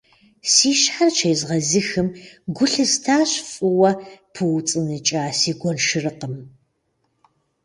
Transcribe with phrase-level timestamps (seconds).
[0.53, 2.07] Си щхьэр щезгъэзыхым
[2.55, 3.91] гу лъыстащ фӀыуэ
[4.33, 6.35] пыуцӀыныкӀа си гуэншэрыкъым.